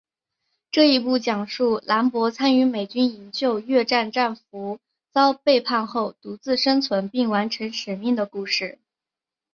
[0.71, 4.79] 这一部讲述兰博参与美军营救越战战俘
[5.13, 8.79] 遭背叛后独自生存并完成使命的故事。